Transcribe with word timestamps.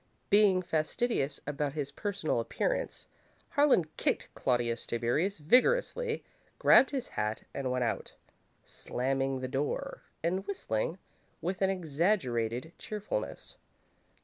Being 0.31 0.63
fastidious 0.63 1.39
about 1.45 1.73
his 1.73 1.91
personal 1.91 2.39
appearance, 2.39 3.05
Harlan 3.49 3.85
kicked 3.97 4.33
Claudius 4.33 4.87
Tiberius 4.87 5.37
vigorously, 5.37 6.23
grabbed 6.57 6.89
his 6.89 7.09
hat 7.09 7.43
and 7.53 7.69
went 7.69 7.83
out, 7.83 8.15
slamming 8.65 9.41
the 9.41 9.47
door, 9.47 10.01
and 10.23 10.43
whistling 10.47 10.97
with 11.39 11.61
an 11.61 11.69
exaggerated 11.69 12.71
cheerfulness. 12.79 13.57